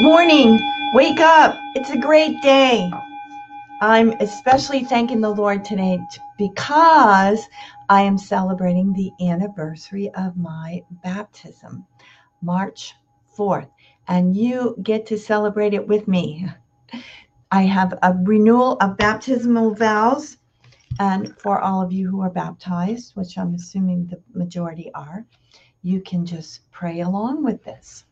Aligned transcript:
Morning. 0.00 0.58
Wake 0.94 1.20
up. 1.20 1.60
It's 1.74 1.90
a 1.90 1.98
great 1.98 2.40
day. 2.40 2.90
I'm 3.82 4.12
especially 4.12 4.82
thanking 4.82 5.20
the 5.20 5.28
Lord 5.28 5.62
today 5.62 6.00
because 6.38 7.46
I 7.90 8.00
am 8.00 8.16
celebrating 8.16 8.94
the 8.94 9.12
anniversary 9.22 10.08
of 10.14 10.38
my 10.38 10.80
baptism, 11.04 11.84
March 12.40 12.94
4th, 13.36 13.68
and 14.08 14.34
you 14.34 14.74
get 14.82 15.04
to 15.04 15.18
celebrate 15.18 15.74
it 15.74 15.86
with 15.86 16.08
me. 16.08 16.48
I 17.50 17.64
have 17.64 17.92
a 18.02 18.14
renewal 18.22 18.78
of 18.80 18.96
baptismal 18.96 19.74
vows, 19.74 20.38
and 20.98 21.38
for 21.38 21.60
all 21.60 21.82
of 21.82 21.92
you 21.92 22.08
who 22.08 22.22
are 22.22 22.30
baptized, 22.30 23.16
which 23.16 23.36
I'm 23.36 23.54
assuming 23.54 24.06
the 24.06 24.18
majority 24.32 24.90
are, 24.94 25.26
you 25.82 26.00
can 26.00 26.24
just 26.24 26.70
pray 26.70 27.00
along 27.00 27.44
with 27.44 27.62
this. 27.64 28.06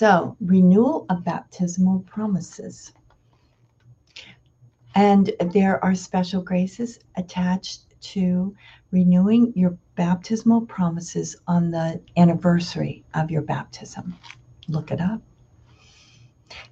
So, 0.00 0.34
renewal 0.40 1.04
of 1.10 1.24
baptismal 1.24 1.98
promises. 2.06 2.94
And 4.94 5.30
there 5.52 5.84
are 5.84 5.94
special 5.94 6.40
graces 6.40 6.98
attached 7.16 7.82
to 8.14 8.56
renewing 8.92 9.52
your 9.54 9.76
baptismal 9.96 10.62
promises 10.62 11.36
on 11.46 11.70
the 11.70 12.00
anniversary 12.16 13.04
of 13.12 13.30
your 13.30 13.42
baptism. 13.42 14.16
Look 14.68 14.90
it 14.90 15.02
up. 15.02 15.20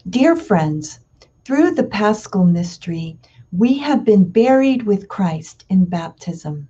Dear 0.08 0.34
friends, 0.34 1.00
through 1.44 1.72
the 1.72 1.84
paschal 1.84 2.46
mystery, 2.46 3.18
we 3.52 3.76
have 3.76 4.06
been 4.06 4.26
buried 4.26 4.84
with 4.84 5.08
Christ 5.08 5.66
in 5.68 5.84
baptism, 5.84 6.66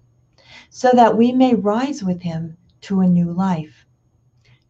so 0.70 0.90
that 0.94 1.16
we 1.16 1.30
may 1.30 1.54
rise 1.54 2.02
with 2.02 2.20
him 2.20 2.56
to 2.80 2.98
a 2.98 3.06
new 3.06 3.32
life. 3.32 3.86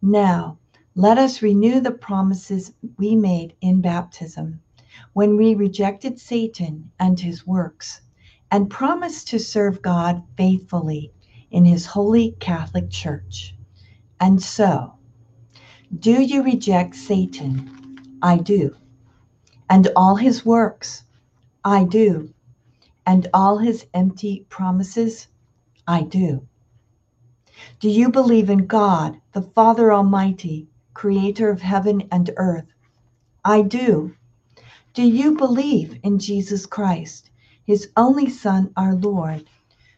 Now, 0.03 0.58
let 0.99 1.17
us 1.17 1.41
renew 1.41 1.79
the 1.79 1.91
promises 1.91 2.73
we 2.97 3.15
made 3.15 3.55
in 3.61 3.79
baptism 3.79 4.59
when 5.13 5.37
we 5.37 5.55
rejected 5.55 6.19
Satan 6.19 6.91
and 6.99 7.17
his 7.17 7.47
works 7.47 8.01
and 8.51 8.69
promised 8.69 9.29
to 9.29 9.39
serve 9.39 9.81
God 9.81 10.21
faithfully 10.35 11.13
in 11.51 11.63
his 11.63 11.85
holy 11.85 12.31
Catholic 12.41 12.89
Church. 12.89 13.55
And 14.19 14.43
so, 14.43 14.91
do 15.99 16.21
you 16.21 16.43
reject 16.43 16.95
Satan? 16.95 18.17
I 18.21 18.35
do. 18.35 18.75
And 19.69 19.87
all 19.95 20.17
his 20.17 20.45
works? 20.45 21.05
I 21.63 21.85
do. 21.85 22.33
And 23.05 23.25
all 23.33 23.57
his 23.59 23.85
empty 23.93 24.45
promises? 24.49 25.29
I 25.87 26.01
do. 26.01 26.45
Do 27.79 27.89
you 27.89 28.11
believe 28.11 28.49
in 28.49 28.67
God, 28.67 29.21
the 29.31 29.43
Father 29.43 29.93
Almighty, 29.93 30.67
creator 30.99 31.49
of 31.49 31.61
heaven 31.61 32.05
and 32.11 32.29
earth? 32.35 32.65
I 33.45 33.61
do. 33.61 34.13
Do 34.93 35.01
you 35.01 35.37
believe 35.37 35.97
in 36.03 36.19
Jesus 36.19 36.65
Christ, 36.65 37.29
his 37.63 37.89
only 37.95 38.29
Son, 38.29 38.73
our 38.75 38.93
Lord, 38.95 39.49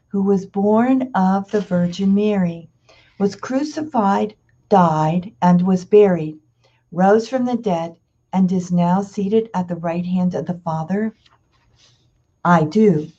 who 0.09 0.21
was 0.21 0.45
born 0.45 1.09
of 1.15 1.49
the 1.49 1.61
Virgin 1.61 2.13
Mary, 2.13 2.69
was 3.17 3.35
crucified, 3.35 4.35
died, 4.69 5.33
and 5.41 5.65
was 5.65 5.85
buried, 5.85 6.37
rose 6.91 7.27
from 7.27 7.45
the 7.45 7.57
dead, 7.57 7.95
and 8.31 8.51
is 8.51 8.71
now 8.71 9.01
seated 9.01 9.49
at 9.55 9.67
the 9.67 9.75
right 9.77 10.05
hand 10.05 10.35
of 10.35 10.45
the 10.45 10.61
Father? 10.63 11.15
I 12.45 12.65
do. 12.65 13.11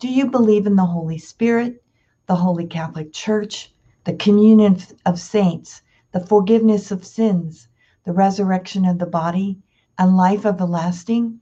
Do 0.00 0.08
you 0.08 0.32
believe 0.32 0.66
in 0.66 0.74
the 0.74 0.84
Holy 0.84 1.18
Spirit, 1.18 1.80
the 2.26 2.34
Holy 2.34 2.66
Catholic 2.66 3.12
Church, 3.12 3.72
the 4.02 4.14
communion 4.14 4.80
of 5.06 5.20
saints, 5.20 5.80
the 6.12 6.20
forgiveness 6.20 6.90
of 6.90 7.04
sins, 7.04 7.68
the 8.04 8.12
resurrection 8.12 8.86
of 8.86 8.98
the 8.98 9.06
body, 9.06 9.58
and 9.98 10.16
life 10.16 10.46
everlasting? 10.46 11.40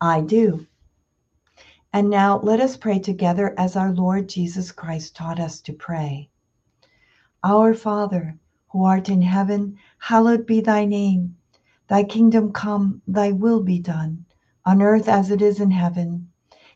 I 0.00 0.20
do. 0.20 0.66
And 1.92 2.10
now 2.10 2.38
let 2.40 2.60
us 2.60 2.76
pray 2.76 2.98
together 2.98 3.54
as 3.56 3.76
our 3.76 3.92
Lord 3.92 4.28
Jesus 4.28 4.72
Christ 4.72 5.16
taught 5.16 5.40
us 5.40 5.60
to 5.62 5.72
pray. 5.72 6.28
Our 7.42 7.72
Father, 7.72 8.38
who 8.68 8.84
art 8.84 9.08
in 9.08 9.22
heaven, 9.22 9.78
hallowed 9.98 10.44
be 10.44 10.60
thy 10.60 10.84
name. 10.84 11.36
Thy 11.88 12.04
kingdom 12.04 12.52
come, 12.52 13.00
thy 13.08 13.32
will 13.32 13.62
be 13.62 13.78
done, 13.78 14.26
on 14.66 14.82
earth 14.82 15.08
as 15.08 15.30
it 15.30 15.40
is 15.40 15.60
in 15.60 15.70
heaven. 15.70 16.30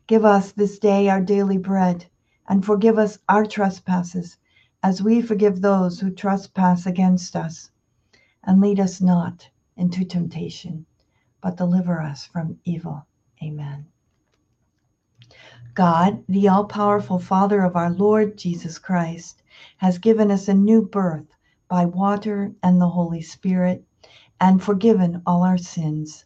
Give 0.06 0.24
us 0.24 0.52
this 0.52 0.78
day 0.78 1.10
our 1.10 1.20
daily 1.20 1.58
bread, 1.58 2.06
and 2.48 2.64
forgive 2.64 2.96
us 2.96 3.18
our 3.28 3.44
trespasses 3.44 4.38
as 4.82 5.02
we 5.02 5.22
forgive 5.22 5.60
those 5.60 6.00
who 6.00 6.10
trespass 6.10 6.86
against 6.86 7.36
us. 7.36 7.70
And 8.44 8.60
lead 8.60 8.80
us 8.80 9.00
not 9.00 9.48
into 9.76 10.04
temptation, 10.04 10.86
but 11.40 11.56
deliver 11.56 12.00
us 12.00 12.26
from 12.26 12.58
evil. 12.64 13.06
Amen. 13.42 13.86
God, 15.74 16.22
the 16.28 16.48
all 16.48 16.64
powerful 16.64 17.18
Father 17.18 17.62
of 17.62 17.76
our 17.76 17.90
Lord 17.90 18.36
Jesus 18.36 18.78
Christ, 18.78 19.42
has 19.78 19.98
given 19.98 20.30
us 20.30 20.48
a 20.48 20.54
new 20.54 20.82
birth 20.82 21.34
by 21.68 21.86
water 21.86 22.52
and 22.62 22.80
the 22.80 22.88
Holy 22.88 23.22
Spirit 23.22 23.84
and 24.40 24.62
forgiven 24.62 25.22
all 25.24 25.44
our 25.44 25.56
sins. 25.56 26.24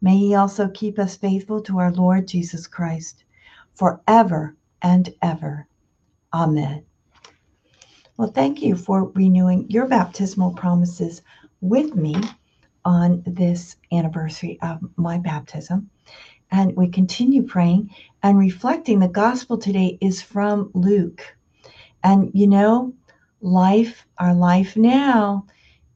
May 0.00 0.18
He 0.18 0.34
also 0.34 0.68
keep 0.68 0.98
us 0.98 1.16
faithful 1.16 1.62
to 1.62 1.78
our 1.78 1.92
Lord 1.92 2.26
Jesus 2.26 2.66
Christ 2.66 3.24
forever 3.72 4.56
and 4.82 5.08
ever. 5.22 5.68
Amen. 6.34 6.84
Well, 8.16 8.30
thank 8.30 8.62
you 8.62 8.76
for 8.76 9.10
renewing 9.14 9.70
your 9.70 9.86
baptismal 9.86 10.52
promises 10.52 11.22
with 11.60 11.94
me 11.94 12.14
on 12.84 13.22
this 13.26 13.76
anniversary 13.90 14.58
of 14.60 14.80
my 14.96 15.18
baptism. 15.18 15.88
And 16.50 16.76
we 16.76 16.88
continue 16.88 17.42
praying 17.42 17.94
and 18.22 18.38
reflecting. 18.38 19.00
The 19.00 19.08
gospel 19.08 19.56
today 19.56 19.96
is 20.00 20.20
from 20.20 20.70
Luke. 20.74 21.22
And 22.04 22.30
you 22.34 22.46
know, 22.46 22.92
life, 23.40 24.06
our 24.18 24.34
life 24.34 24.76
now, 24.76 25.46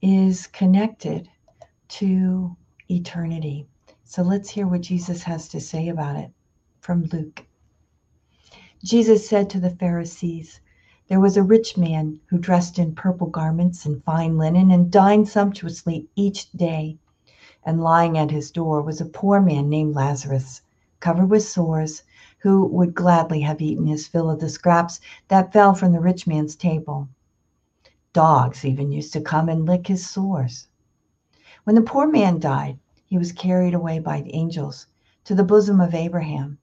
is 0.01 0.47
connected 0.47 1.29
to 1.89 2.57
eternity. 2.89 3.67
So 4.05 4.23
let's 4.23 4.49
hear 4.49 4.67
what 4.67 4.81
Jesus 4.81 5.23
has 5.25 5.49
to 5.49 5.61
say 5.61 5.89
about 5.89 6.17
it 6.17 6.31
from 6.81 7.05
Luke. 7.13 7.45
Jesus 8.83 9.29
said 9.29 9.51
to 9.51 9.61
the 9.61 9.71
Pharisees, 9.71 10.61
there 11.09 11.21
was 11.21 11.37
a 11.37 11.43
rich 11.43 11.77
man 11.77 12.19
who 12.27 12.37
dressed 12.37 12.81
in 12.81 12.93
purple 12.93 13.29
garments 13.29 13.87
and 13.87 14.03
fine 14.03 14.37
linen 14.37 14.73
and 14.73 14.91
dined 14.91 15.29
sumptuously 15.29 16.09
each 16.17 16.51
day. 16.51 16.99
And 17.65 17.81
lying 17.81 18.19
at 18.19 18.33
his 18.33 18.51
door 18.51 18.83
was 18.83 19.01
a 19.01 19.05
poor 19.05 19.41
man 19.41 19.69
named 19.69 19.95
Lazarus, 19.95 20.63
covered 20.99 21.31
with 21.31 21.45
sores, 21.45 22.03
who 22.39 22.65
would 22.67 22.95
gladly 22.95 23.41
have 23.43 23.61
eaten 23.61 23.87
his 23.87 24.09
fill 24.09 24.29
of 24.29 24.41
the 24.41 24.49
scraps 24.49 25.01
that 25.29 25.53
fell 25.53 25.75
from 25.75 25.93
the 25.93 26.01
rich 26.01 26.27
man's 26.27 26.57
table. 26.57 27.09
Dogs 28.13 28.65
even 28.65 28.91
used 28.91 29.13
to 29.13 29.21
come 29.21 29.49
and 29.49 29.65
lick 29.65 29.87
his 29.87 30.09
sores. 30.09 30.67
When 31.63 31.77
the 31.77 31.83
poor 31.83 32.09
man 32.09 32.41
died, 32.41 32.79
he 33.05 33.17
was 33.17 33.31
carried 33.31 33.75
away 33.75 34.01
by 34.01 34.23
the 34.23 34.35
angels 34.35 34.89
to 35.25 35.37
the 35.37 35.45
bosom 35.45 35.81
of 35.81 35.95
Abraham. 35.95 36.59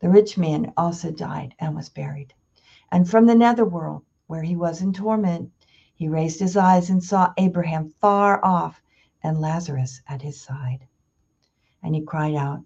The 0.00 0.08
rich 0.08 0.36
man 0.36 0.72
also 0.76 1.12
died 1.12 1.54
and 1.60 1.76
was 1.76 1.88
buried. 1.88 2.34
And 2.92 3.08
from 3.08 3.26
the 3.26 3.34
netherworld, 3.34 4.02
where 4.26 4.42
he 4.42 4.56
was 4.56 4.82
in 4.82 4.92
torment, 4.92 5.50
he 5.94 6.08
raised 6.08 6.40
his 6.40 6.56
eyes 6.56 6.90
and 6.90 7.02
saw 7.02 7.32
Abraham 7.36 7.88
far 8.00 8.44
off 8.44 8.82
and 9.22 9.40
Lazarus 9.40 10.02
at 10.08 10.22
his 10.22 10.40
side. 10.40 10.86
And 11.82 11.94
he 11.94 12.00
cried 12.00 12.34
out, 12.34 12.62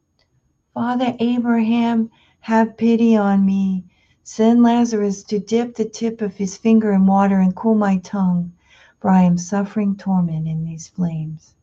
Father 0.74 1.16
Abraham, 1.18 2.10
have 2.40 2.76
pity 2.76 3.16
on 3.16 3.44
me. 3.44 3.84
Send 4.22 4.62
Lazarus 4.62 5.22
to 5.24 5.38
dip 5.38 5.74
the 5.74 5.84
tip 5.84 6.20
of 6.20 6.36
his 6.36 6.56
finger 6.56 6.92
in 6.92 7.06
water 7.06 7.38
and 7.38 7.54
cool 7.54 7.74
my 7.74 7.98
tongue, 7.98 8.52
for 8.98 9.10
I 9.10 9.22
am 9.22 9.38
suffering 9.38 9.96
torment 9.96 10.46
in 10.46 10.64
these 10.64 10.88
flames. 10.88 11.54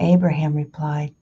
Abraham 0.00 0.54
replied, 0.54 1.14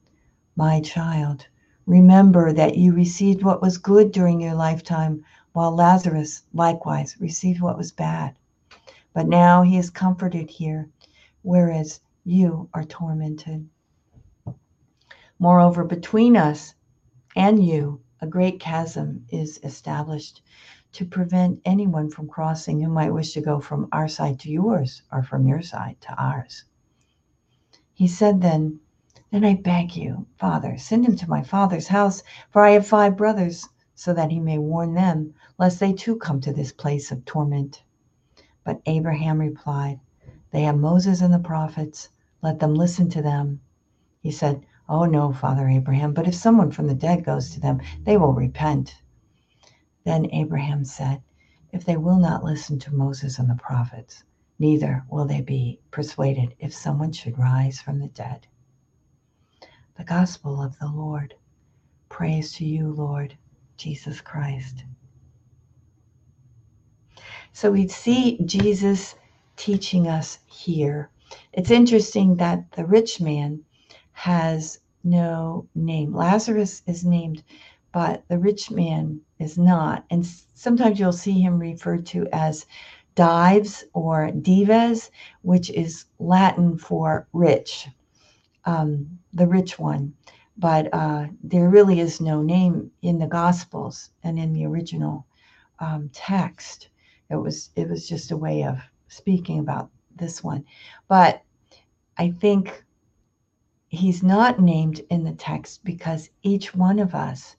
My 0.56 0.80
child, 0.80 1.46
remember 1.86 2.52
that 2.52 2.76
you 2.76 2.92
received 2.92 3.42
what 3.42 3.62
was 3.62 3.78
good 3.78 4.12
during 4.12 4.40
your 4.40 4.54
lifetime 4.54 5.24
while 5.54 5.72
Lazarus 5.72 6.42
likewise 6.52 7.16
received 7.20 7.60
what 7.60 7.78
was 7.78 7.92
bad. 7.92 8.36
But 9.12 9.28
now 9.28 9.62
he 9.62 9.78
is 9.78 9.88
comforted 9.88 10.50
here, 10.50 10.88
whereas 11.42 12.00
you 12.24 12.68
are 12.74 12.82
tormented. 12.82 13.68
Moreover, 15.38 15.84
between 15.84 16.36
us 16.36 16.74
and 17.36 17.64
you, 17.64 18.00
a 18.20 18.26
great 18.26 18.58
chasm 18.58 19.26
is 19.28 19.60
established 19.62 20.42
to 20.90 21.04
prevent 21.04 21.60
anyone 21.64 22.10
from 22.10 22.26
crossing 22.26 22.80
who 22.80 22.88
might 22.88 23.12
wish 23.14 23.32
to 23.34 23.40
go 23.40 23.60
from 23.60 23.88
our 23.92 24.08
side 24.08 24.40
to 24.40 24.50
yours 24.50 25.02
or 25.12 25.22
from 25.22 25.46
your 25.46 25.62
side 25.62 26.00
to 26.00 26.20
ours. 26.20 26.64
He 27.92 28.08
said 28.08 28.40
then, 28.40 28.80
Then 29.30 29.44
I 29.44 29.54
beg 29.54 29.94
you, 29.94 30.26
Father, 30.36 30.78
send 30.78 31.06
him 31.06 31.14
to 31.14 31.30
my 31.30 31.44
father's 31.44 31.86
house, 31.86 32.24
for 32.50 32.64
I 32.64 32.70
have 32.72 32.88
five 32.88 33.16
brothers 33.16 33.68
so 33.96 34.12
that 34.12 34.32
he 34.32 34.40
may 34.40 34.58
warn 34.58 34.92
them, 34.92 35.32
lest 35.56 35.78
they 35.78 35.92
too 35.92 36.16
come 36.16 36.40
to 36.40 36.52
this 36.52 36.72
place 36.72 37.12
of 37.12 37.24
torment. 37.24 37.84
But 38.64 38.82
Abraham 38.86 39.38
replied, 39.38 40.00
They 40.50 40.62
have 40.62 40.76
Moses 40.76 41.20
and 41.20 41.32
the 41.32 41.38
prophets. 41.38 42.08
let 42.42 42.58
them 42.58 42.74
listen 42.74 43.08
to 43.10 43.22
them. 43.22 43.60
He 44.20 44.32
said, 44.32 44.66
Oh 44.88 45.04
no, 45.04 45.32
Father 45.32 45.68
Abraham, 45.68 46.12
but 46.12 46.26
if 46.26 46.34
someone 46.34 46.72
from 46.72 46.88
the 46.88 46.94
dead 46.94 47.24
goes 47.24 47.50
to 47.50 47.60
them, 47.60 47.80
they 48.02 48.16
will 48.16 48.32
repent. 48.32 49.00
Then 50.02 50.28
Abraham 50.32 50.84
said, 50.84 51.22
If 51.70 51.84
they 51.84 51.96
will 51.96 52.18
not 52.18 52.42
listen 52.42 52.80
to 52.80 52.94
Moses 52.94 53.38
and 53.38 53.48
the 53.48 53.54
prophets, 53.54 54.24
neither 54.58 55.04
will 55.08 55.24
they 55.24 55.40
be 55.40 55.78
persuaded 55.92 56.56
if 56.58 56.74
someone 56.74 57.12
should 57.12 57.38
rise 57.38 57.80
from 57.80 58.00
the 58.00 58.08
dead. 58.08 58.48
The 59.96 60.04
Gospel 60.04 60.60
of 60.60 60.80
the 60.80 60.88
Lord. 60.88 61.34
Praise 62.08 62.52
to 62.54 62.64
you, 62.64 62.92
Lord 62.92 63.36
Jesus 63.76 64.20
Christ. 64.20 64.84
So 67.52 67.70
we 67.70 67.88
see 67.88 68.38
Jesus 68.44 69.14
teaching 69.56 70.08
us 70.08 70.38
here. 70.46 71.10
It's 71.52 71.70
interesting 71.70 72.36
that 72.36 72.72
the 72.72 72.84
rich 72.84 73.20
man 73.20 73.60
has 74.12 74.80
no 75.04 75.68
name. 75.74 76.14
Lazarus 76.14 76.82
is 76.86 77.04
named, 77.04 77.42
but 77.92 78.24
the 78.28 78.38
rich 78.38 78.70
man 78.70 79.20
is 79.38 79.56
not. 79.56 80.04
And 80.10 80.26
sometimes 80.54 80.98
you'll 80.98 81.12
see 81.12 81.40
him 81.40 81.58
referred 81.58 82.06
to 82.06 82.26
as 82.32 82.66
Dives 83.14 83.84
or 83.92 84.30
Dives, 84.32 85.10
which 85.42 85.70
is 85.70 86.06
Latin 86.18 86.76
for 86.76 87.28
rich, 87.32 87.88
um, 88.64 89.20
the 89.32 89.46
rich 89.46 89.78
one. 89.78 90.14
But 90.56 90.92
uh, 90.92 91.26
there 91.42 91.68
really 91.68 92.00
is 92.00 92.20
no 92.20 92.40
name 92.40 92.90
in 93.02 93.18
the 93.18 93.26
Gospels 93.26 94.10
and 94.22 94.38
in 94.38 94.52
the 94.52 94.64
original 94.66 95.26
um, 95.80 96.10
text. 96.12 96.88
It 97.30 97.36
was 97.36 97.70
it 97.74 97.88
was 97.88 98.08
just 98.08 98.30
a 98.30 98.36
way 98.36 98.62
of 98.64 98.78
speaking 99.08 99.58
about 99.58 99.90
this 100.16 100.44
one. 100.44 100.64
But 101.08 101.42
I 102.18 102.30
think 102.30 102.84
he's 103.88 104.22
not 104.22 104.60
named 104.60 105.00
in 105.10 105.24
the 105.24 105.32
text 105.32 105.84
because 105.84 106.30
each 106.42 106.74
one 106.74 106.98
of 106.98 107.14
us 107.14 107.56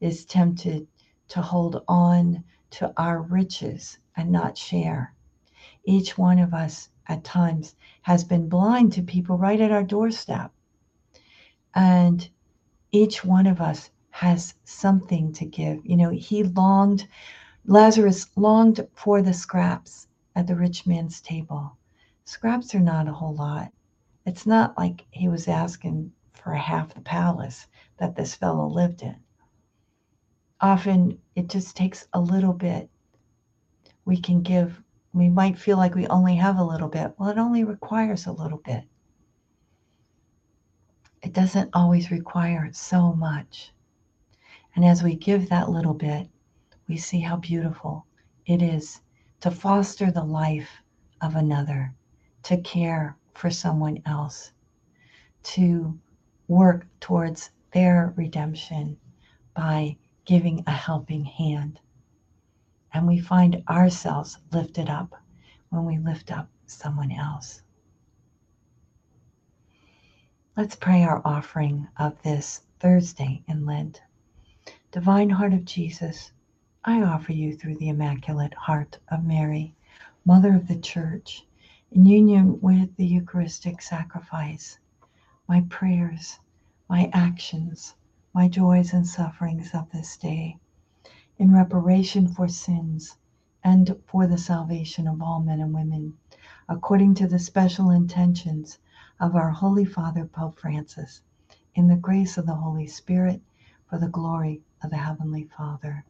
is 0.00 0.24
tempted 0.24 0.86
to 1.28 1.40
hold 1.40 1.82
on 1.88 2.44
to 2.70 2.92
our 2.96 3.22
riches 3.22 3.98
and 4.16 4.30
not 4.30 4.58
share. 4.58 5.14
Each 5.84 6.18
one 6.18 6.38
of 6.38 6.52
us 6.52 6.90
at 7.08 7.24
times 7.24 7.76
has 8.02 8.24
been 8.24 8.48
blind 8.48 8.92
to 8.92 9.02
people 9.02 9.36
right 9.38 9.60
at 9.60 9.72
our 9.72 9.82
doorstep. 9.82 10.52
And 11.74 12.28
each 12.94 13.24
one 13.24 13.48
of 13.48 13.60
us 13.60 13.90
has 14.10 14.54
something 14.64 15.32
to 15.32 15.44
give. 15.44 15.84
You 15.84 15.96
know, 15.96 16.10
he 16.10 16.44
longed, 16.44 17.08
Lazarus 17.66 18.28
longed 18.36 18.86
for 18.94 19.20
the 19.20 19.34
scraps 19.34 20.06
at 20.36 20.46
the 20.46 20.54
rich 20.54 20.86
man's 20.86 21.20
table. 21.20 21.76
Scraps 22.24 22.72
are 22.72 22.80
not 22.80 23.08
a 23.08 23.12
whole 23.12 23.34
lot. 23.34 23.72
It's 24.24 24.46
not 24.46 24.78
like 24.78 25.06
he 25.10 25.28
was 25.28 25.48
asking 25.48 26.12
for 26.34 26.54
half 26.54 26.94
the 26.94 27.00
palace 27.00 27.66
that 27.98 28.14
this 28.14 28.36
fellow 28.36 28.68
lived 28.68 29.02
in. 29.02 29.16
Often 30.60 31.18
it 31.34 31.48
just 31.48 31.76
takes 31.76 32.06
a 32.12 32.20
little 32.20 32.52
bit. 32.52 32.88
We 34.04 34.20
can 34.20 34.40
give, 34.40 34.80
we 35.12 35.28
might 35.28 35.58
feel 35.58 35.78
like 35.78 35.96
we 35.96 36.06
only 36.06 36.36
have 36.36 36.58
a 36.58 36.64
little 36.64 36.88
bit. 36.88 37.12
Well, 37.18 37.30
it 37.30 37.38
only 37.38 37.64
requires 37.64 38.26
a 38.26 38.32
little 38.32 38.58
bit. 38.58 38.84
It 41.24 41.32
doesn't 41.32 41.70
always 41.72 42.10
require 42.10 42.68
so 42.74 43.14
much. 43.14 43.72
And 44.76 44.84
as 44.84 45.02
we 45.02 45.16
give 45.16 45.48
that 45.48 45.70
little 45.70 45.94
bit, 45.94 46.28
we 46.86 46.98
see 46.98 47.20
how 47.20 47.36
beautiful 47.36 48.04
it 48.44 48.60
is 48.60 49.00
to 49.40 49.50
foster 49.50 50.10
the 50.10 50.22
life 50.22 50.82
of 51.22 51.34
another, 51.34 51.94
to 52.42 52.60
care 52.60 53.16
for 53.32 53.50
someone 53.50 54.02
else, 54.04 54.52
to 55.44 55.98
work 56.46 56.86
towards 57.00 57.50
their 57.72 58.12
redemption 58.16 58.98
by 59.54 59.96
giving 60.26 60.62
a 60.66 60.72
helping 60.72 61.24
hand. 61.24 61.80
And 62.92 63.06
we 63.06 63.18
find 63.18 63.64
ourselves 63.66 64.36
lifted 64.52 64.90
up 64.90 65.18
when 65.70 65.86
we 65.86 65.96
lift 65.96 66.30
up 66.30 66.50
someone 66.66 67.12
else. 67.12 67.63
Let's 70.56 70.76
pray 70.76 71.02
our 71.02 71.20
offering 71.24 71.88
of 71.96 72.22
this 72.22 72.62
Thursday 72.78 73.42
in 73.48 73.66
Lent. 73.66 74.00
Divine 74.92 75.30
Heart 75.30 75.52
of 75.52 75.64
Jesus, 75.64 76.30
I 76.84 77.02
offer 77.02 77.32
you 77.32 77.56
through 77.56 77.78
the 77.78 77.88
Immaculate 77.88 78.54
Heart 78.54 79.00
of 79.08 79.24
Mary, 79.24 79.74
Mother 80.24 80.54
of 80.54 80.68
the 80.68 80.78
Church, 80.78 81.44
in 81.90 82.06
union 82.06 82.60
with 82.60 82.94
the 82.94 83.04
Eucharistic 83.04 83.82
sacrifice, 83.82 84.78
my 85.48 85.62
prayers, 85.62 86.38
my 86.88 87.10
actions, 87.12 87.96
my 88.32 88.46
joys 88.46 88.92
and 88.92 89.08
sufferings 89.08 89.74
of 89.74 89.90
this 89.90 90.16
day, 90.16 90.56
in 91.36 91.52
reparation 91.52 92.28
for 92.28 92.46
sins 92.46 93.16
and 93.64 94.00
for 94.06 94.28
the 94.28 94.38
salvation 94.38 95.08
of 95.08 95.20
all 95.20 95.40
men 95.40 95.58
and 95.58 95.74
women, 95.74 96.16
according 96.68 97.14
to 97.14 97.26
the 97.26 97.38
special 97.38 97.90
intentions 97.90 98.78
of 99.20 99.34
our 99.36 99.50
Holy 99.50 99.84
Father, 99.84 100.24
Pope 100.24 100.58
Francis, 100.58 101.22
in 101.74 101.88
the 101.88 101.96
grace 101.96 102.38
of 102.38 102.46
the 102.46 102.54
Holy 102.54 102.86
Spirit, 102.86 103.40
for 103.88 103.98
the 103.98 104.08
glory 104.08 104.62
of 104.82 104.90
the 104.90 104.96
Heavenly 104.96 105.44
Father. 105.56 106.04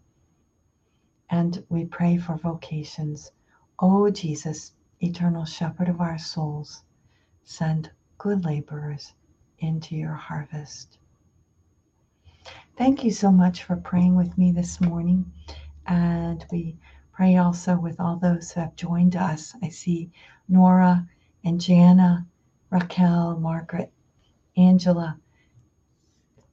And 1.30 1.64
we 1.68 1.84
pray 1.84 2.16
for 2.18 2.36
vocations. 2.36 3.32
O 3.78 4.08
Jesus, 4.10 4.72
eternal 5.00 5.44
shepherd 5.44 5.88
of 5.88 6.00
our 6.00 6.18
souls, 6.18 6.82
send 7.42 7.90
good 8.18 8.44
laborers 8.44 9.12
into 9.58 9.96
your 9.96 10.14
harvest. 10.14 10.98
Thank 12.76 13.04
you 13.04 13.10
so 13.10 13.30
much 13.30 13.64
for 13.64 13.76
praying 13.76 14.16
with 14.16 14.36
me 14.36 14.52
this 14.52 14.80
morning. 14.80 15.32
And 15.86 16.44
we 16.50 16.76
pray 17.14 17.37
also 17.37 17.78
with 17.78 18.00
all 18.00 18.16
those 18.16 18.50
who 18.50 18.61
have 18.61 18.75
joined 18.75 19.14
us. 19.14 19.55
I 19.62 19.69
see 19.69 20.11
Nora 20.49 21.06
and 21.44 21.61
Jana 21.61 22.26
Raquel, 22.70 23.38
Margaret, 23.38 23.93
Angela. 24.56 25.16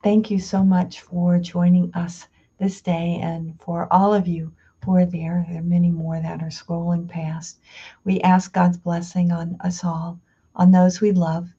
Thank 0.04 0.30
you 0.30 0.38
so 0.38 0.63
much 0.63 1.02
for 1.02 1.40
joining 1.40 1.92
us 1.96 2.28
this 2.60 2.80
day 2.80 3.18
and 3.24 3.60
for 3.60 3.92
all 3.92 4.13
of 4.13 4.28
you 4.28 4.54
who 4.86 4.96
are 4.96 5.06
there. 5.06 5.48
There 5.50 5.62
are 5.62 5.63
many 5.63 5.90
more 5.90 6.19
that 6.19 6.44
are 6.44 6.50
scrolling 6.50 7.10
past. 7.10 7.58
We 8.04 8.22
ask 8.22 8.54
God's 8.54 8.78
blessing 8.78 9.31
on 9.31 9.58
us 9.62 9.84
all, 9.84 10.20
on 10.56 10.70
those 10.70 11.01
we 11.01 11.12
love, 11.12 11.50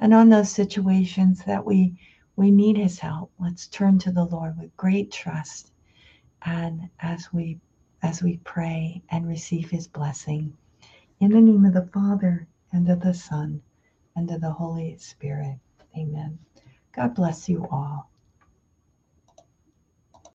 and 0.00 0.12
on 0.12 0.30
those 0.30 0.50
situations 0.50 1.44
that 1.44 1.64
we 1.64 1.96
we 2.34 2.50
need 2.50 2.76
his 2.76 2.98
help. 2.98 3.30
Let's 3.38 3.68
turn 3.68 4.00
to 4.00 4.10
the 4.10 4.24
Lord 4.24 4.58
with 4.58 4.76
great 4.76 5.12
trust 5.12 5.70
and 6.42 6.88
as 7.00 7.32
we 7.32 7.60
as 8.02 8.22
we 8.22 8.38
pray 8.38 9.02
and 9.10 9.26
receive 9.26 9.70
his 9.70 9.88
blessing. 9.88 10.56
In 11.20 11.30
the 11.30 11.40
name 11.40 11.64
of 11.64 11.74
the 11.74 11.86
Father 11.92 12.46
and 12.72 12.88
of 12.88 13.00
the 13.00 13.14
Son 13.14 13.62
and 14.16 14.30
of 14.30 14.40
the 14.40 14.52
Holy 14.52 14.96
Spirit. 14.98 15.58
Amen. 15.96 16.38
God 16.92 17.14
bless 17.14 17.48
you 17.48 17.66
all. 17.70 18.07